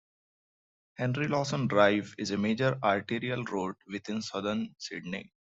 [0.95, 5.31] Henry Lawson Drive is a major arterial road within southern Sydney.